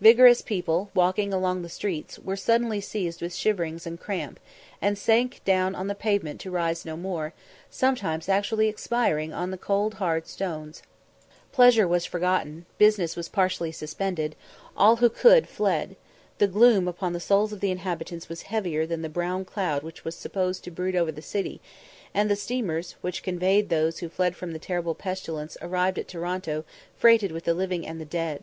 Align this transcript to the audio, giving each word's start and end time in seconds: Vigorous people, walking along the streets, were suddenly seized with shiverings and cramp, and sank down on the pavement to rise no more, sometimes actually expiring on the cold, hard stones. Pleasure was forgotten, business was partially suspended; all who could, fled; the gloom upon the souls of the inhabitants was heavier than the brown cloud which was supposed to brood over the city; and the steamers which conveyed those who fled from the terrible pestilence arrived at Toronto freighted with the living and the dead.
Vigorous 0.00 0.42
people, 0.42 0.90
walking 0.92 1.32
along 1.32 1.62
the 1.62 1.68
streets, 1.68 2.18
were 2.18 2.34
suddenly 2.34 2.80
seized 2.80 3.22
with 3.22 3.32
shiverings 3.32 3.86
and 3.86 4.00
cramp, 4.00 4.40
and 4.82 4.98
sank 4.98 5.40
down 5.44 5.76
on 5.76 5.86
the 5.86 5.94
pavement 5.94 6.40
to 6.40 6.50
rise 6.50 6.84
no 6.84 6.96
more, 6.96 7.32
sometimes 7.70 8.28
actually 8.28 8.66
expiring 8.66 9.32
on 9.32 9.52
the 9.52 9.56
cold, 9.56 9.94
hard 9.94 10.26
stones. 10.26 10.82
Pleasure 11.52 11.86
was 11.86 12.04
forgotten, 12.04 12.66
business 12.76 13.14
was 13.14 13.28
partially 13.28 13.70
suspended; 13.70 14.34
all 14.76 14.96
who 14.96 15.08
could, 15.08 15.48
fled; 15.48 15.94
the 16.38 16.48
gloom 16.48 16.88
upon 16.88 17.12
the 17.12 17.20
souls 17.20 17.52
of 17.52 17.60
the 17.60 17.70
inhabitants 17.70 18.28
was 18.28 18.42
heavier 18.50 18.84
than 18.84 19.02
the 19.02 19.08
brown 19.08 19.44
cloud 19.44 19.84
which 19.84 20.04
was 20.04 20.16
supposed 20.16 20.64
to 20.64 20.72
brood 20.72 20.96
over 20.96 21.12
the 21.12 21.22
city; 21.22 21.60
and 22.12 22.28
the 22.28 22.34
steamers 22.34 22.96
which 23.00 23.22
conveyed 23.22 23.68
those 23.68 24.00
who 24.00 24.08
fled 24.08 24.34
from 24.34 24.50
the 24.52 24.58
terrible 24.58 24.96
pestilence 24.96 25.56
arrived 25.62 26.00
at 26.00 26.08
Toronto 26.08 26.64
freighted 26.96 27.30
with 27.30 27.44
the 27.44 27.54
living 27.54 27.86
and 27.86 28.00
the 28.00 28.04
dead. 28.04 28.42